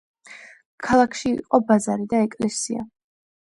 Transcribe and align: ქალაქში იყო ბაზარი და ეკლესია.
ქალაქში 0.87 1.33
იყო 1.35 1.61
ბაზარი 1.69 2.11
და 2.15 2.25
ეკლესია. 2.31 2.91